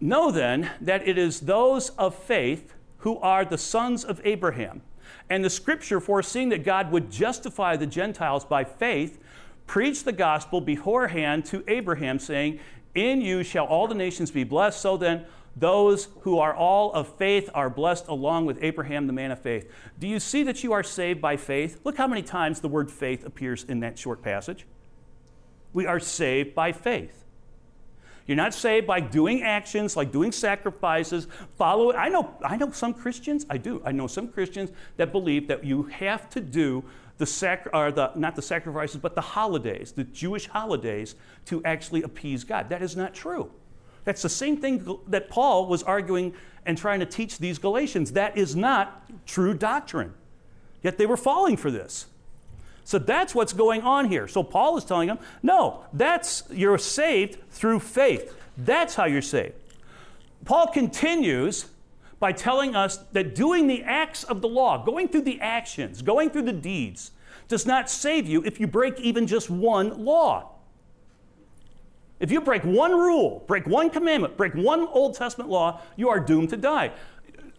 [0.00, 4.82] Know then that it is those of faith who are the sons of Abraham.
[5.30, 9.18] And the scripture, foreseeing that God would justify the Gentiles by faith,
[9.66, 12.60] preached the gospel beforehand to Abraham, saying,
[12.94, 14.80] In you shall all the nations be blessed.
[14.80, 15.24] So then,
[15.56, 19.70] those who are all of faith are blessed along with Abraham, the man of faith.
[19.98, 21.80] Do you see that you are saved by faith?
[21.84, 24.66] Look how many times the word faith appears in that short passage.
[25.72, 27.24] We are saved by faith.
[28.26, 31.26] You're not saved by doing actions like doing sacrifices,
[31.58, 31.96] follow it.
[31.96, 33.82] I know, I know some Christians, I do.
[33.84, 36.84] I know some Christians that believe that you have to do
[37.18, 41.14] the sac- or the not the sacrifices, but the holidays, the Jewish holidays,
[41.46, 42.68] to actually appease God.
[42.68, 43.50] That is not true.
[44.04, 46.34] That's the same thing that Paul was arguing
[46.66, 48.12] and trying to teach these Galatians.
[48.12, 50.14] That is not true doctrine.
[50.82, 52.06] Yet they were falling for this.
[52.84, 54.26] So that's what's going on here.
[54.26, 58.36] So Paul is telling them, no, that's you're saved through faith.
[58.56, 59.54] That's how you're saved.
[60.44, 61.66] Paul continues
[62.18, 66.30] by telling us that doing the acts of the law, going through the actions, going
[66.30, 67.12] through the deeds,
[67.48, 70.50] does not save you if you break even just one law.
[72.22, 76.20] If you break one rule, break one commandment, break one Old Testament law, you are
[76.20, 76.92] doomed to die.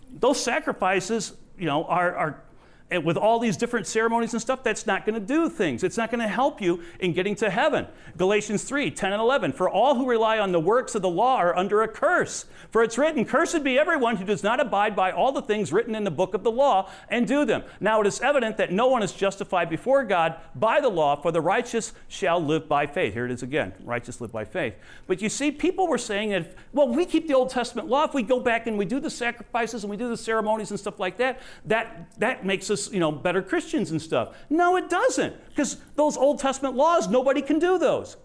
[0.10, 2.44] Those sacrifices, you know, are, are
[2.92, 5.84] and with all these different ceremonies and stuff, that's not going to do things.
[5.84, 7.88] It's not going to help you in getting to heaven.
[8.18, 9.54] Galatians 3 10 and 11.
[9.54, 12.46] For all who rely on the works of the law are under a curse.
[12.72, 15.96] For it's written, Cursed be everyone who does not abide by all the things written
[15.96, 17.64] in the book of the law and do them.
[17.80, 21.32] Now it is evident that no one is justified before God by the law, for
[21.32, 23.14] the righteous shall live by faith.
[23.14, 24.76] Here it is again righteous live by faith.
[25.08, 28.04] But you see, people were saying that, if, well, we keep the Old Testament law.
[28.04, 30.80] If we go back and we do the sacrifices and we do the ceremonies and
[30.80, 34.36] stuff like that, that, that makes us you know, better Christians and stuff.
[34.50, 38.18] No, it doesn't, because those Old Testament laws, nobody can do those.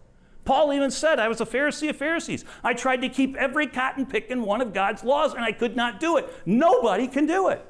[0.45, 2.45] Paul even said, I was a Pharisee of Pharisees.
[2.65, 5.77] I tried to keep every cotton pick in one of God's laws, and I could
[5.77, 6.33] not do it.
[6.47, 7.65] Nobody can do it.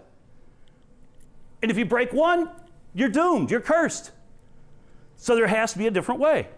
[1.61, 2.51] And if you break one,
[2.95, 4.13] you're doomed, you're cursed.
[5.17, 6.49] So there has to be a different way.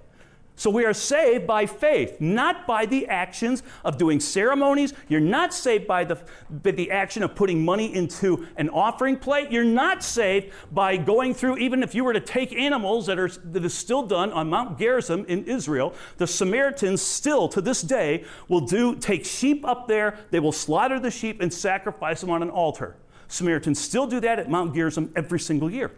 [0.56, 4.92] So we are saved by faith, not by the actions of doing ceremonies.
[5.08, 6.18] You're not saved by the,
[6.50, 9.50] by the action of putting money into an offering plate.
[9.50, 13.28] You're not saved by going through, even if you were to take animals that, are,
[13.28, 18.24] that is still done on Mount Gerizim in Israel, the Samaritans still to this day
[18.48, 22.42] will do take sheep up there, they will slaughter the sheep and sacrifice them on
[22.42, 22.96] an altar.
[23.28, 25.90] Samaritans still do that at Mount Gerizim every single year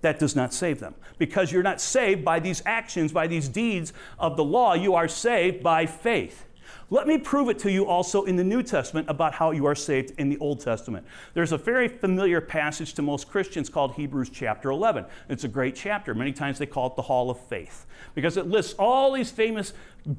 [0.00, 0.94] that does not save them.
[1.18, 4.74] Because you're not saved by these actions, by these deeds of the law.
[4.74, 6.46] You are saved by faith.
[6.88, 9.74] Let me prove it to you also in the New Testament about how you are
[9.74, 11.04] saved in the Old Testament.
[11.34, 15.04] There's a very familiar passage to most Christians called Hebrews chapter 11.
[15.28, 16.14] It's a great chapter.
[16.14, 19.72] Many times they call it the Hall of Faith because it lists all these famous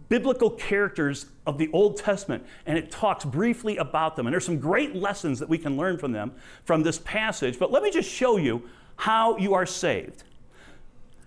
[0.10, 4.28] biblical characters of the Old Testament and it talks briefly about them.
[4.28, 6.34] And there's some great lessons that we can learn from them
[6.66, 7.58] from this passage.
[7.58, 8.64] But let me just show you
[8.98, 10.24] how you are saved.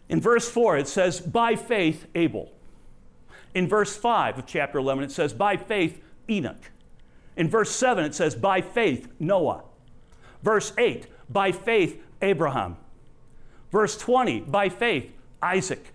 [0.08, 2.52] In verse 4, it says, by faith, Abel.
[3.54, 6.70] In verse 5 of chapter 11, it says, by faith, Enoch.
[7.36, 9.62] In verse 7, it says, by faith, Noah.
[10.42, 12.76] Verse 8, by faith, Abraham.
[13.70, 15.92] Verse 20, by faith, Isaac.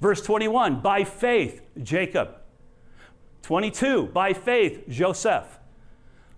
[0.00, 2.36] Verse 21, by faith, Jacob.
[3.42, 5.58] 22, by faith, Joseph.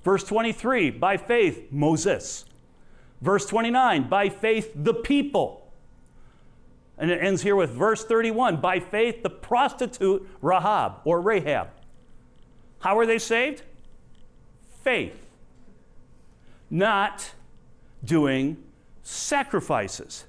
[0.02, 2.44] Verse 23, by faith, Moses.
[3.20, 5.72] Verse 29, by faith, the people.
[6.96, 11.68] And it ends here with verse 31 by faith, the prostitute Rahab or Rahab.
[12.80, 13.62] How were they saved?
[14.83, 15.26] Faith,
[16.70, 17.33] not
[18.04, 18.62] doing
[19.02, 20.24] sacrifices.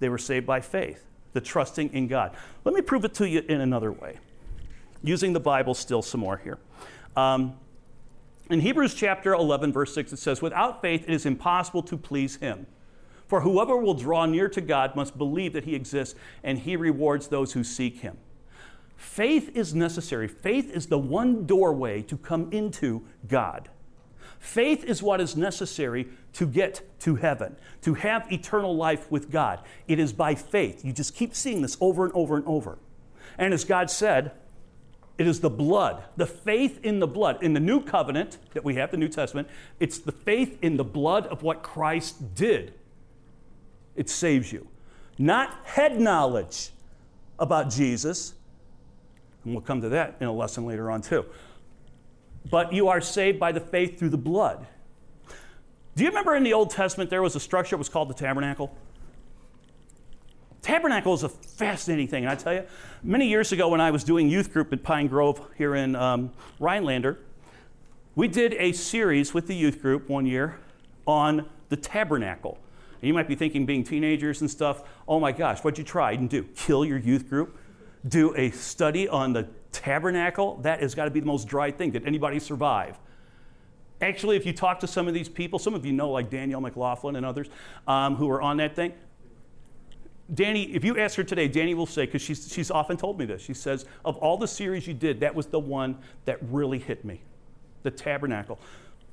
[0.00, 2.34] They were saved by faith, the trusting in God.
[2.64, 4.18] Let me prove it to you in another way,
[5.02, 6.58] using the Bible still some more here.
[7.16, 7.54] Um,
[8.50, 12.36] in Hebrews chapter 11, verse 6, it says, Without faith, it is impossible to please
[12.36, 12.66] him.
[13.28, 17.28] For whoever will draw near to God must believe that he exists and he rewards
[17.28, 18.18] those who seek him.
[18.96, 20.26] Faith is necessary.
[20.26, 23.68] Faith is the one doorway to come into God.
[24.40, 29.60] Faith is what is necessary to get to heaven, to have eternal life with God.
[29.86, 30.84] It is by faith.
[30.84, 32.78] You just keep seeing this over and over and over.
[33.38, 34.32] And as God said,
[35.20, 37.42] it is the blood, the faith in the blood.
[37.42, 40.82] In the new covenant that we have, the New Testament, it's the faith in the
[40.82, 42.72] blood of what Christ did.
[43.94, 44.66] It saves you.
[45.18, 46.70] Not head knowledge
[47.38, 48.32] about Jesus,
[49.44, 51.26] and we'll come to that in a lesson later on too.
[52.50, 54.66] But you are saved by the faith through the blood.
[55.96, 58.14] Do you remember in the Old Testament there was a structure that was called the
[58.14, 58.74] tabernacle?
[60.62, 62.24] Tabernacle is a fascinating thing.
[62.24, 62.64] And I tell you,
[63.02, 66.32] many years ago when I was doing youth group at Pine Grove here in um,
[66.58, 67.18] Rhinelander,
[68.14, 70.58] we did a series with the youth group one year
[71.06, 72.58] on the tabernacle.
[73.00, 76.12] And you might be thinking, being teenagers and stuff, oh my gosh, what'd you try
[76.12, 76.42] and do?
[76.54, 77.56] Kill your youth group?
[78.06, 80.56] Do a study on the tabernacle?
[80.56, 81.92] That has got to be the most dry thing.
[81.92, 82.98] Did anybody survive?
[84.02, 86.60] Actually, if you talk to some of these people, some of you know, like Danielle
[86.60, 87.48] McLaughlin and others
[87.86, 88.92] um, who are on that thing.
[90.32, 93.24] Danny, if you ask her today, Danny will say, because she's, she's often told me
[93.24, 96.78] this, she says, of all the series you did, that was the one that really
[96.78, 97.20] hit me
[97.82, 98.58] the tabernacle.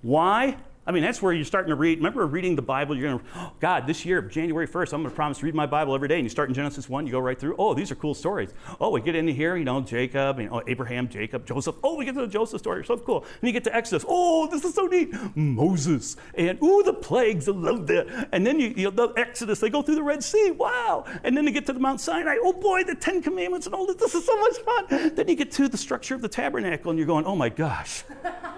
[0.02, 0.58] Why?
[0.88, 1.98] I mean, that's where you're starting to read.
[1.98, 5.12] Remember reading the Bible, you're going to, oh, God, this year, January 1st, I'm going
[5.12, 6.16] to promise to read my Bible every day.
[6.16, 7.56] And you start in Genesis 1, you go right through.
[7.60, 8.54] Oh, these are cool stories.
[8.80, 11.76] Oh, we get into here, you know, Jacob, you know, Abraham, Jacob, Joseph.
[11.84, 12.86] Oh, we get to the Joseph story.
[12.86, 13.26] So cool.
[13.42, 14.06] And you get to Exodus.
[14.08, 15.14] Oh, this is so neat.
[15.36, 16.16] Moses.
[16.36, 17.50] And, ooh, the plagues.
[17.50, 18.30] I love that.
[18.32, 20.52] And then you, you know, the Exodus, they go through the Red Sea.
[20.52, 21.04] Wow.
[21.26, 22.38] And then they get to the Mount Sinai.
[22.42, 23.98] Oh, boy, the Ten Commandments and all this.
[23.98, 25.16] This is so much fun.
[25.16, 28.06] Then you get to the structure of the tabernacle and you're going, oh, my gosh.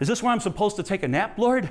[0.00, 1.68] Is this where I'm supposed to take a nap, Lord?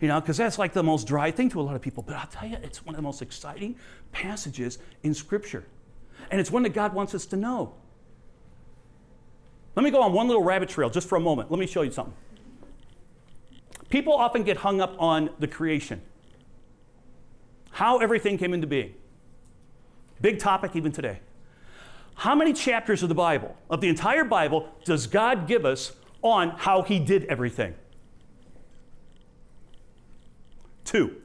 [0.00, 2.02] You know, because that's like the most dry thing to a lot of people.
[2.02, 3.76] But I'll tell you, it's one of the most exciting
[4.12, 5.64] passages in Scripture.
[6.30, 7.74] And it's one that God wants us to know.
[9.76, 11.50] Let me go on one little rabbit trail just for a moment.
[11.50, 12.14] Let me show you something.
[13.90, 16.00] People often get hung up on the creation,
[17.72, 18.94] how everything came into being.
[20.20, 21.20] Big topic even today.
[22.14, 26.50] How many chapters of the Bible, of the entire Bible, does God give us on
[26.50, 27.74] how He did everything?
[30.84, 31.16] Two.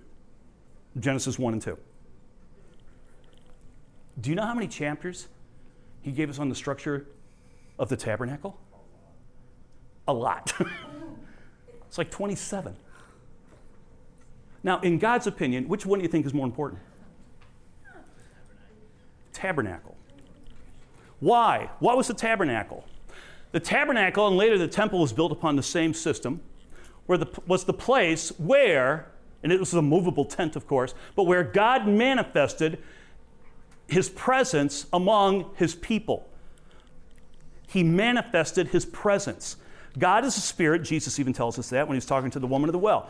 [0.99, 1.77] Genesis 1 and 2.
[4.21, 5.27] Do you know how many chapters
[6.01, 7.07] he gave us on the structure
[7.77, 8.57] of the tabernacle?
[10.07, 10.53] A lot.
[11.87, 12.75] it's like 27.
[14.63, 16.81] Now, in God's opinion, which one do you think is more important?
[19.33, 19.97] Tabernacle.
[21.19, 21.69] Why?
[21.79, 22.85] What was the tabernacle?
[23.51, 26.41] The tabernacle and later the temple was built upon the same system,
[27.05, 29.07] where the, was the place where
[29.45, 32.79] and it was a movable tent, of course, but where God manifested
[33.87, 36.27] his presence among his people.
[37.67, 39.57] He manifested his presence.
[39.99, 40.81] God is a spirit.
[40.81, 43.07] Jesus even tells us that when he's talking to the woman of the well.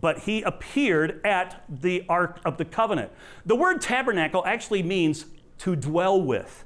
[0.00, 3.12] But he appeared at the Ark of the Covenant.
[3.46, 5.26] The word tabernacle actually means
[5.58, 6.63] to dwell with.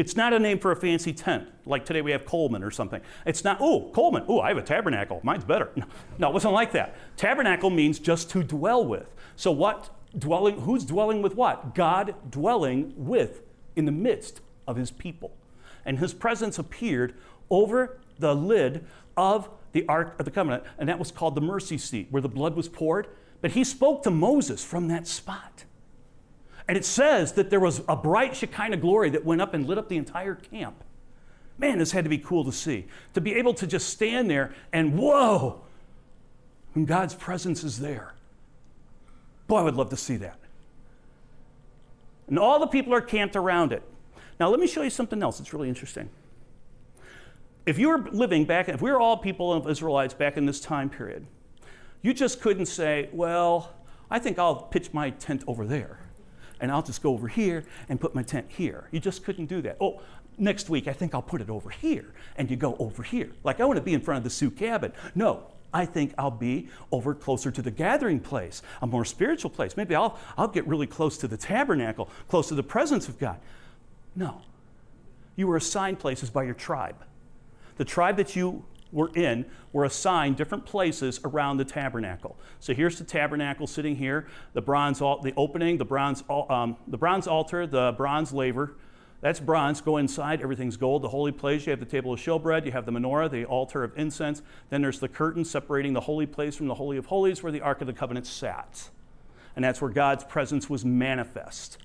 [0.00, 3.02] It's not a name for a fancy tent, like today we have Coleman or something.
[3.26, 5.20] It's not, oh, Coleman, oh, I have a tabernacle.
[5.22, 5.70] Mine's better.
[6.18, 6.96] No, it wasn't like that.
[7.18, 9.14] Tabernacle means just to dwell with.
[9.36, 11.74] So, what dwelling, who's dwelling with what?
[11.74, 13.42] God dwelling with
[13.76, 15.36] in the midst of his people.
[15.84, 17.12] And his presence appeared
[17.50, 18.86] over the lid
[19.18, 22.28] of the Ark of the Covenant, and that was called the mercy seat, where the
[22.28, 23.06] blood was poured.
[23.42, 25.64] But he spoke to Moses from that spot.
[26.68, 29.78] And it says that there was a bright Shekinah glory that went up and lit
[29.78, 30.82] up the entire camp.
[31.58, 32.86] Man, this had to be cool to see.
[33.14, 35.60] To be able to just stand there and whoa,
[36.72, 38.14] when God's presence is there.
[39.46, 40.38] Boy, I would love to see that.
[42.28, 43.82] And all the people are camped around it.
[44.38, 45.38] Now, let me show you something else.
[45.38, 46.08] that's really interesting.
[47.66, 50.60] If you were living back, if we were all people of Israelites back in this
[50.60, 51.26] time period,
[52.00, 53.74] you just couldn't say, well,
[54.10, 55.98] I think I'll pitch my tent over there
[56.60, 58.88] and I'll just go over here and put my tent here.
[58.90, 59.76] You just couldn't do that.
[59.80, 60.00] Oh,
[60.38, 63.30] next week I think I'll put it over here, and you go over here.
[63.44, 64.92] Like I want to be in front of the Sioux cabin.
[65.14, 69.76] No, I think I'll be over closer to the gathering place, a more spiritual place.
[69.76, 73.38] Maybe I'll, I'll get really close to the tabernacle, close to the presence of God.
[74.16, 74.42] No.
[75.36, 76.96] You were assigned places by your tribe.
[77.76, 82.36] The tribe that you were in were assigned different places around the tabernacle.
[82.58, 86.98] So here's the tabernacle sitting here, the bronze, al- the opening, the bronze, um, the
[86.98, 88.76] bronze altar, the bronze laver.
[89.20, 89.82] That's bronze.
[89.82, 90.40] Go inside.
[90.40, 91.02] Everything's gold.
[91.02, 91.66] The holy place.
[91.66, 92.64] You have the table of showbread.
[92.64, 94.40] You have the menorah, the altar of incense.
[94.70, 97.60] Then there's the curtain separating the holy place from the holy of holies, where the
[97.60, 98.88] ark of the covenant sat,
[99.54, 101.76] and that's where God's presence was manifest.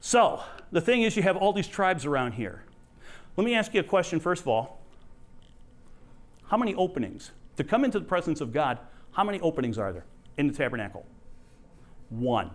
[0.00, 0.42] So
[0.72, 2.62] the thing is, you have all these tribes around here.
[3.36, 4.77] Let me ask you a question first of all.
[6.48, 7.30] How many openings?
[7.56, 8.78] To come into the presence of God,
[9.12, 10.04] how many openings are there
[10.36, 11.06] in the tabernacle?
[12.10, 12.50] One.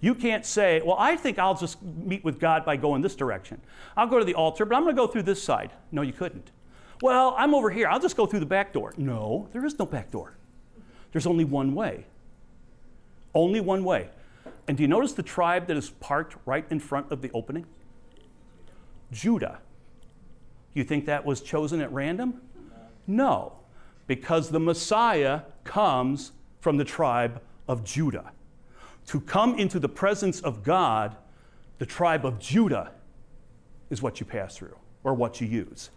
[0.00, 3.60] You can't say, well, I think I'll just meet with God by going this direction.
[3.96, 5.72] I'll go to the altar, but I'm going to go through this side.
[5.90, 6.50] No, you couldn't.
[7.00, 7.88] Well, I'm over here.
[7.88, 8.92] I'll just go through the back door.
[8.96, 10.34] No, there is no back door.
[11.12, 12.06] There's only one way.
[13.34, 14.10] Only one way.
[14.68, 17.66] And do you notice the tribe that is parked right in front of the opening?
[19.12, 19.60] Judah.
[20.76, 22.38] You think that was chosen at random?
[23.06, 23.54] No,
[24.06, 28.32] because the Messiah comes from the tribe of Judah.
[29.06, 31.16] to come into the presence of God,
[31.78, 32.90] the tribe of Judah
[33.88, 35.90] is what you pass through or what you use.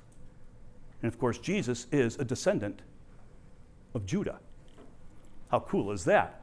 [1.01, 2.81] And of course, Jesus is a descendant
[3.93, 4.39] of Judah.
[5.49, 6.41] How cool is that?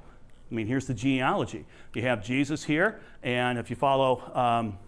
[0.50, 1.64] I mean, here's the genealogy.
[1.94, 4.78] You have Jesus here, and if you follow um,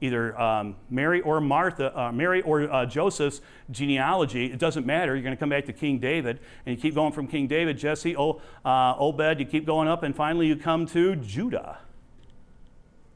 [0.00, 3.40] either um, Mary or Martha, uh, Mary or uh, Joseph's
[3.70, 5.14] genealogy, it doesn't matter.
[5.14, 7.78] You're going to come back to King David, and you keep going from King David,
[7.78, 11.78] Jesse, o, uh, Obed, you keep going up, and finally you come to Judah,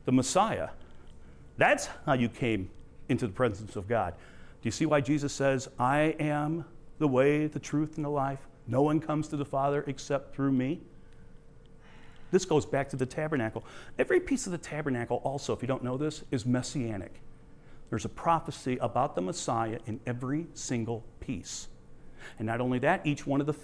[0.05, 0.71] the Messiah.
[1.57, 2.71] That's how you came
[3.09, 4.15] into the presence of God.
[4.15, 6.65] Do you see why Jesus says, I am
[6.99, 8.41] the way, the truth, and the life?
[8.67, 10.81] No one comes to the Father except through me.
[12.33, 13.63] This goes back to the tabernacle.
[13.99, 17.21] Every piece of the tabernacle, also, if you don't know this, is messianic.
[17.91, 21.69] There's a prophecy about the Messiah in every single piece.
[22.39, 23.55] And not only that, each one of the,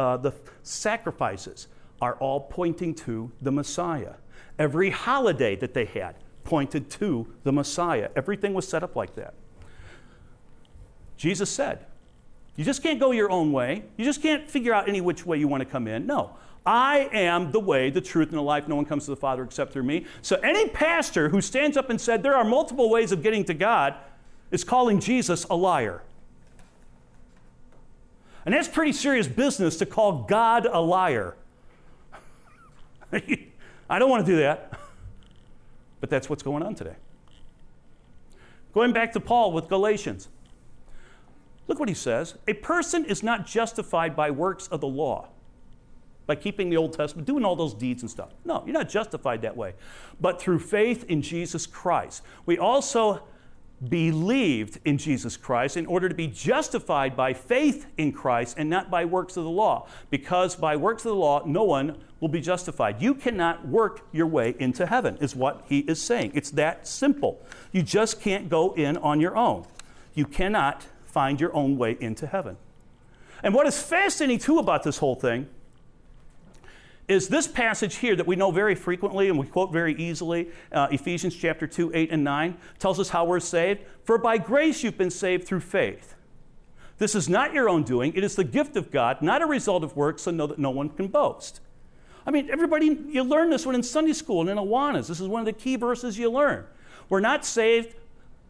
[0.00, 1.68] uh, the sacrifices
[2.02, 4.14] are all pointing to the Messiah.
[4.58, 8.10] Every holiday that they had pointed to the Messiah.
[8.14, 9.34] Everything was set up like that.
[11.16, 11.86] Jesus said,
[12.56, 13.84] You just can't go your own way.
[13.96, 16.06] You just can't figure out any which way you want to come in.
[16.06, 16.36] No,
[16.68, 18.68] I am the way, the truth, and the life.
[18.68, 20.04] No one comes to the Father except through me.
[20.20, 23.54] So any pastor who stands up and said there are multiple ways of getting to
[23.54, 23.94] God
[24.50, 26.02] is calling Jesus a liar.
[28.44, 31.36] And that's pretty serious business to call God a liar.
[33.14, 34.78] I don't want to do that.
[36.02, 36.96] But that's what's going on today.
[38.74, 40.28] Going back to Paul with Galatians.
[41.66, 42.34] Look what he says.
[42.46, 45.28] A person is not justified by works of the law
[46.28, 48.34] by keeping the Old Testament, doing all those deeds and stuff.
[48.44, 49.72] No, you're not justified that way.
[50.20, 52.22] But through faith in Jesus Christ.
[52.44, 53.22] We also
[53.88, 58.90] believed in Jesus Christ in order to be justified by faith in Christ and not
[58.90, 59.88] by works of the law.
[60.10, 63.00] Because by works of the law, no one will be justified.
[63.00, 66.32] You cannot work your way into heaven, is what he is saying.
[66.34, 67.40] It's that simple.
[67.72, 69.64] You just can't go in on your own.
[70.12, 72.58] You cannot find your own way into heaven.
[73.42, 75.48] And what is fascinating too about this whole thing
[77.08, 80.88] is this passage here that we know very frequently and we quote very easily uh,
[80.90, 83.80] Ephesians chapter 2, 8, and 9 tells us how we're saved.
[84.04, 86.14] For by grace you've been saved through faith.
[86.98, 89.84] This is not your own doing, it is the gift of God, not a result
[89.84, 91.60] of works, so know that no one can boast.
[92.26, 95.08] I mean, everybody, you learn this one in Sunday school and in Awanas.
[95.08, 96.66] This is one of the key verses you learn.
[97.08, 97.94] We're not saved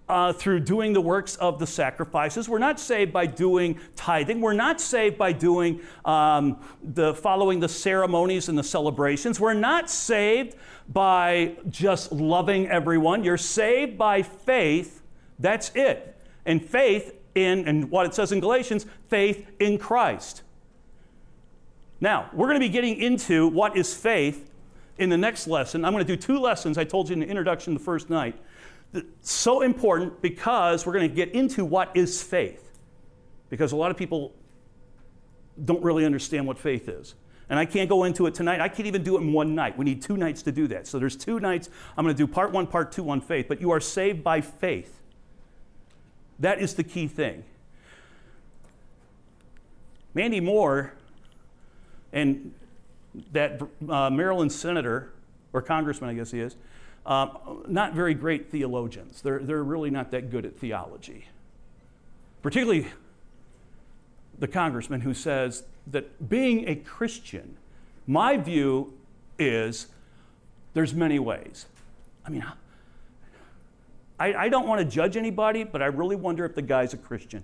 [0.09, 2.49] uh, through doing the works of the sacrifices.
[2.49, 4.41] We're not saved by doing tithing.
[4.41, 9.39] We're not saved by doing um, the following the ceremonies and the celebrations.
[9.39, 10.57] We're not saved
[10.89, 13.25] by just loving everyone.
[13.25, 15.03] You're saved by faith.
[15.39, 16.17] That's it.
[16.47, 20.43] And faith in, and what it says in Galatians, faith in Christ.
[22.01, 24.51] Now, we're going to be getting into what is faith
[24.99, 25.85] in the next lesson.
[25.85, 28.37] I'm going to do two lessons I told you in the introduction the first night
[29.20, 32.78] so important because we're going to get into what is faith.
[33.51, 34.34] Because a lot of people
[35.64, 37.14] don't really understand what faith is.
[37.51, 38.61] And I can't go into it tonight.
[38.61, 39.78] I can't even do it in one night.
[39.78, 40.86] We need two nights to do that.
[40.86, 41.70] So there's two nights.
[41.97, 43.47] I'm going to do part one, part two on faith.
[43.49, 45.01] But you are saved by faith.
[46.39, 47.45] That is the key thing.
[50.14, 50.93] Mandy Moore
[52.12, 52.53] and
[53.32, 55.11] that uh, Maryland senator,
[55.53, 56.57] or congressman, I guess he is,
[57.09, 59.23] um, not very great theologians.
[59.23, 61.27] They're, they're really not that good at theology.
[62.43, 62.87] Particularly
[64.39, 67.57] the congressman who says that being a Christian,
[68.07, 68.93] my view
[69.39, 69.87] is
[70.75, 71.65] there's many ways.
[72.27, 72.45] I mean,
[74.21, 76.99] I, I don't want to judge anybody, but I really wonder if the guy's a
[76.99, 77.43] Christian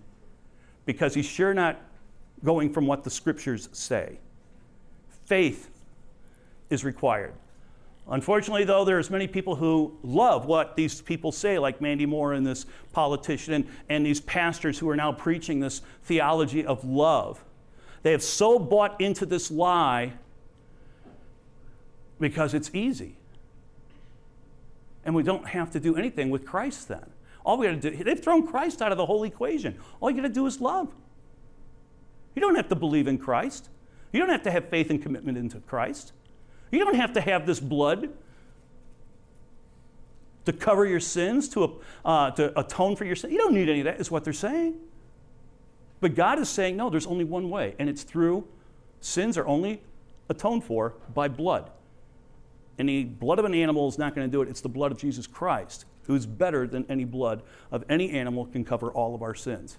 [0.84, 1.80] because he's sure not
[2.44, 4.18] going from what the scriptures say.
[5.24, 5.70] Faith
[6.68, 7.32] is required.
[8.06, 12.46] Unfortunately, though, there's many people who love what these people say, like Mandy Moore and
[12.46, 17.42] this politician, and, and these pastors who are now preaching this theology of love.
[18.02, 20.12] They have so bought into this lie
[22.20, 23.16] because it's easy.
[25.06, 27.10] And we don't have to do anything with Christ then.
[27.44, 29.78] All we got to do, they've thrown Christ out of the whole equation.
[30.00, 30.94] All you got to do is love.
[32.34, 33.68] You don't have to believe in Christ.
[34.12, 36.12] You don't have to have faith and commitment into Christ.
[36.74, 38.10] You don't have to have this blood
[40.44, 43.32] to cover your sins, to, uh, to atone for your sins.
[43.32, 44.74] You don't need any of that, is what they're saying.
[46.00, 48.46] But God is saying, no, there's only one way, and it's through
[49.00, 49.80] sins are only
[50.28, 51.70] atoned for by blood.
[52.78, 54.48] And the blood of an animal is not going to do it.
[54.48, 58.64] It's the blood of Jesus Christ, who's better than any blood of any animal can
[58.64, 59.78] cover all of our sins.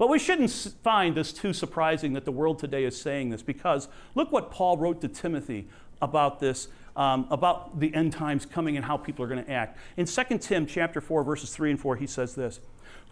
[0.00, 0.50] But we shouldn't
[0.82, 4.78] find this too surprising that the world today is saying this because look what Paul
[4.78, 5.68] wrote to Timothy
[6.00, 9.76] about this, um, about the end times coming and how people are going to act.
[9.98, 12.60] In 2 Tim chapter 4, verses 3 and 4, he says this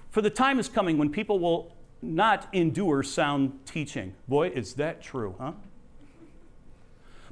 [0.08, 4.14] For the time is coming when people will not endure sound teaching.
[4.26, 5.52] Boy, is that true, huh?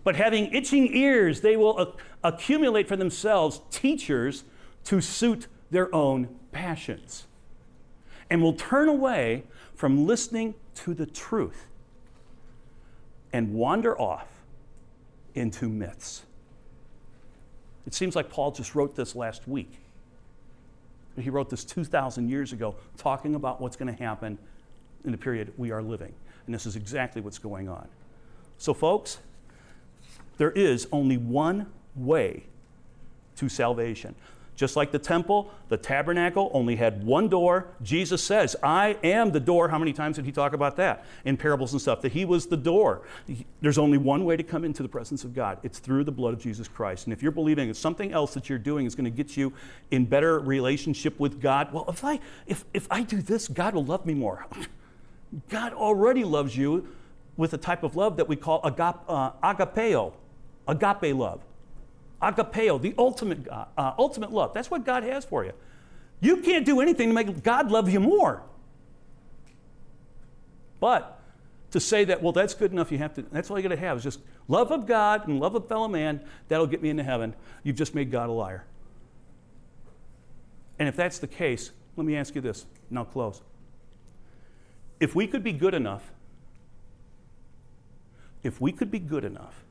[0.04, 4.44] But having itching ears, they will accumulate for themselves teachers
[4.84, 7.24] to suit their own passions
[8.30, 11.66] and will turn away from listening to the truth
[13.32, 14.28] and wander off
[15.34, 16.22] into myths.
[17.86, 19.78] It seems like Paul just wrote this last week.
[21.18, 24.38] He wrote this 2,000 years ago, talking about what's going to happen
[25.04, 26.12] in the period we are living.
[26.44, 27.88] And this is exactly what's going on.
[28.58, 29.18] So, folks,
[30.36, 32.44] there is only one way
[33.36, 34.14] to salvation.
[34.56, 37.66] Just like the temple, the tabernacle only had one door.
[37.82, 39.68] Jesus says, I am the door.
[39.68, 42.00] How many times did he talk about that in parables and stuff?
[42.00, 43.02] That he was the door.
[43.60, 46.32] There's only one way to come into the presence of God it's through the blood
[46.32, 47.04] of Jesus Christ.
[47.04, 49.52] And if you're believing that something else that you're doing is going to get you
[49.90, 53.84] in better relationship with God, well, if I, if, if I do this, God will
[53.84, 54.46] love me more.
[55.50, 56.88] God already loves you
[57.36, 60.14] with a type of love that we call uh, agapeo,
[60.66, 61.42] agape love
[62.22, 64.54] agapeo, the ultimate, uh, uh, ultimate love.
[64.54, 65.52] That's what God has for you.
[66.20, 68.42] You can't do anything to make God love you more.
[70.80, 71.20] But
[71.72, 73.80] to say that, well, that's good enough, you have to, that's all you got to
[73.80, 77.02] have is just love of God and love of fellow man, that'll get me into
[77.02, 77.34] heaven.
[77.62, 78.64] You've just made God a liar.
[80.78, 83.42] And if that's the case, let me ask you this, I'll close.
[85.00, 86.10] If we could be good enough,
[88.42, 89.64] if we could be good enough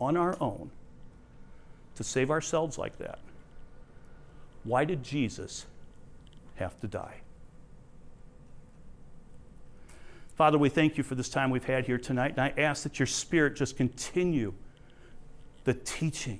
[0.00, 0.70] on our own
[1.98, 3.18] to save ourselves like that,
[4.64, 5.66] why did Jesus
[6.54, 7.20] have to die?
[10.36, 13.00] Father, we thank you for this time we've had here tonight, and I ask that
[13.00, 14.54] your Spirit just continue
[15.64, 16.38] the teaching.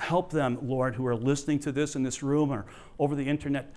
[0.00, 2.66] Help them, Lord, who are listening to this in this room or
[2.98, 3.72] over the internet,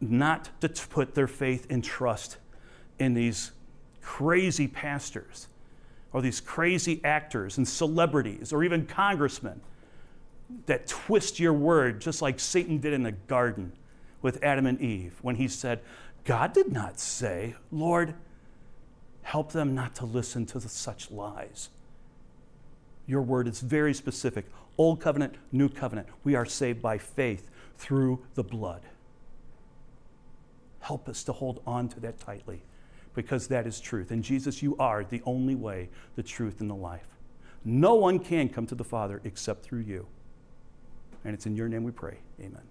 [0.00, 2.38] not to put their faith and trust
[2.98, 3.52] in these
[4.02, 5.46] crazy pastors
[6.12, 9.60] or these crazy actors and celebrities or even congressmen
[10.66, 13.72] that twist your word just like Satan did in the garden
[14.22, 15.80] with Adam and Eve when he said,
[16.24, 18.14] God did not say, Lord,
[19.22, 21.68] help them not to listen to such lies.
[23.06, 24.46] Your word is very specific.
[24.76, 26.08] Old covenant, new covenant.
[26.24, 28.82] We are saved by faith through the blood.
[30.80, 32.62] Help us to hold on to that tightly
[33.14, 34.10] because that is truth.
[34.10, 37.06] And Jesus, you are the only way, the truth, and the life.
[37.64, 40.06] No one can come to the Father except through you.
[41.24, 42.18] And it's in your name we pray.
[42.40, 42.62] Amen.